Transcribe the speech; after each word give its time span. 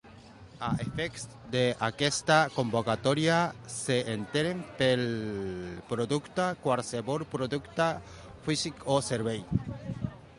A 0.67 0.67
efectes 0.83 1.25
d'aquesta 1.55 2.37
convocatòria, 2.55 3.35
s'entén 3.73 4.63
per 4.79 4.95
producte 5.91 6.47
qualsevol 6.65 7.27
producte 7.35 7.91
físic 8.49 8.83
o 8.95 8.97
servei. 9.11 9.43